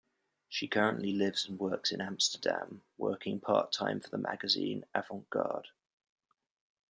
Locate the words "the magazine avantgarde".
4.09-5.67